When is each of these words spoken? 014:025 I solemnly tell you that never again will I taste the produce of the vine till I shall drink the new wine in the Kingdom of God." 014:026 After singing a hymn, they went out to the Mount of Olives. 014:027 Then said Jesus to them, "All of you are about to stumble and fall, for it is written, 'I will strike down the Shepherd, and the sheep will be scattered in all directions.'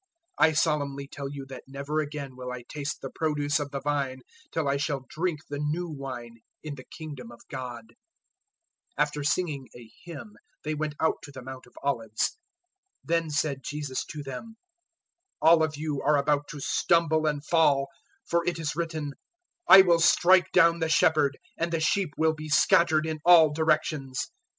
014:025 0.39 0.49
I 0.49 0.53
solemnly 0.53 1.07
tell 1.07 1.29
you 1.29 1.45
that 1.47 1.63
never 1.67 1.99
again 1.99 2.35
will 2.35 2.51
I 2.51 2.63
taste 2.67 3.01
the 3.01 3.11
produce 3.11 3.59
of 3.59 3.69
the 3.69 3.81
vine 3.81 4.21
till 4.51 4.67
I 4.67 4.77
shall 4.77 5.05
drink 5.07 5.41
the 5.47 5.59
new 5.59 5.91
wine 5.91 6.37
in 6.63 6.73
the 6.73 6.85
Kingdom 6.85 7.31
of 7.31 7.47
God." 7.51 7.91
014:026 8.97 8.97
After 9.03 9.23
singing 9.23 9.67
a 9.77 9.91
hymn, 10.03 10.37
they 10.63 10.73
went 10.73 10.95
out 10.99 11.17
to 11.21 11.31
the 11.31 11.43
Mount 11.43 11.67
of 11.67 11.75
Olives. 11.83 12.35
014:027 13.07 13.07
Then 13.09 13.29
said 13.29 13.63
Jesus 13.63 14.03
to 14.05 14.23
them, 14.23 14.57
"All 15.39 15.61
of 15.61 15.77
you 15.77 16.01
are 16.01 16.17
about 16.17 16.47
to 16.47 16.59
stumble 16.59 17.27
and 17.27 17.45
fall, 17.45 17.87
for 18.25 18.43
it 18.47 18.57
is 18.57 18.75
written, 18.75 19.13
'I 19.69 19.83
will 19.83 19.99
strike 19.99 20.51
down 20.51 20.79
the 20.79 20.89
Shepherd, 20.89 21.37
and 21.59 21.71
the 21.71 21.79
sheep 21.79 22.09
will 22.17 22.33
be 22.33 22.49
scattered 22.49 23.05
in 23.05 23.19
all 23.23 23.53
directions.' 23.53 24.31